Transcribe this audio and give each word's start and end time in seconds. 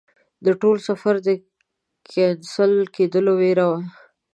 د 0.45 0.47
ټول 0.61 0.77
سفر 0.87 1.15
د 1.25 1.27
کېنسل 2.11 2.73
کېدلو 2.95 3.33
ویره 3.41 3.65
وه. 3.71 3.79